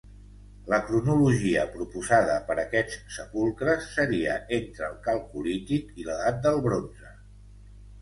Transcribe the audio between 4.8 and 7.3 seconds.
el Calcolític i l’Edat del Bronze.